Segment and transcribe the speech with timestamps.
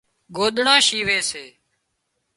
[0.35, 1.45] ڳوۮڙان شيوي سي